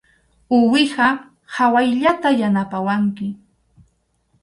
Uwiha 0.57 1.07
qhawayllata 1.53 2.29
yanapawanki. 2.41 3.27